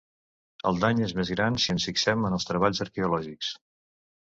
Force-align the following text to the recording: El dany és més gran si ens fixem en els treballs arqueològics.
El 0.69 0.79
dany 0.83 1.01
és 1.07 1.13
més 1.19 1.31
gran 1.35 1.59
si 1.65 1.69
ens 1.75 1.87
fixem 1.91 2.27
en 2.31 2.39
els 2.39 2.51
treballs 2.53 2.83
arqueològics. 2.89 3.55